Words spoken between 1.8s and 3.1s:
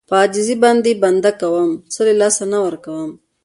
څه له لاسه نه ورکوي.